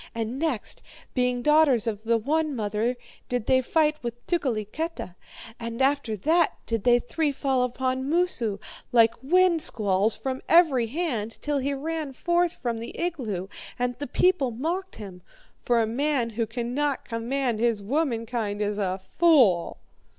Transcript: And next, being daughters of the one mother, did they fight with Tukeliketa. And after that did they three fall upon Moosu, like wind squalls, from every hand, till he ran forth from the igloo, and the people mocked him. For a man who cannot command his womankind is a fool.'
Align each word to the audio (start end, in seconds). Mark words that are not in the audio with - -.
And 0.15 0.39
next, 0.39 0.81
being 1.13 1.43
daughters 1.43 1.85
of 1.85 2.01
the 2.05 2.17
one 2.17 2.55
mother, 2.55 2.97
did 3.29 3.45
they 3.45 3.61
fight 3.61 4.01
with 4.01 4.25
Tukeliketa. 4.25 5.13
And 5.59 5.79
after 5.79 6.17
that 6.17 6.53
did 6.65 6.85
they 6.85 6.97
three 6.97 7.31
fall 7.31 7.61
upon 7.61 8.09
Moosu, 8.09 8.59
like 8.91 9.13
wind 9.21 9.61
squalls, 9.61 10.17
from 10.17 10.41
every 10.49 10.87
hand, 10.87 11.37
till 11.39 11.59
he 11.59 11.75
ran 11.75 12.13
forth 12.13 12.53
from 12.53 12.79
the 12.79 12.97
igloo, 12.99 13.47
and 13.77 13.95
the 13.99 14.07
people 14.07 14.49
mocked 14.49 14.95
him. 14.95 15.21
For 15.61 15.83
a 15.83 15.85
man 15.85 16.31
who 16.31 16.47
cannot 16.47 17.05
command 17.05 17.59
his 17.59 17.83
womankind 17.83 18.59
is 18.59 18.79
a 18.79 18.97
fool.' 19.19 19.77